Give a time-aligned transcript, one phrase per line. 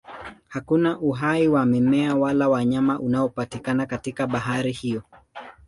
[0.47, 5.03] Hakuna uhai wa mimea wala wanyama unaopatikana katika bahari hiyo.